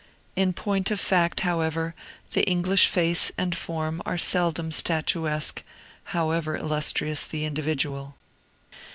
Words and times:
In 0.35 0.53
point 0.53 0.89
of 0.89 0.99
fact, 0.99 1.41
however, 1.41 1.93
the 2.31 2.41
English 2.49 2.87
face 2.87 3.31
and 3.37 3.55
form 3.55 4.01
are 4.03 4.17
seldom 4.17 4.71
statuesque, 4.71 5.61
however 6.05 6.55
illustrious 6.57 7.23
the 7.23 7.45
individual. 7.45 8.15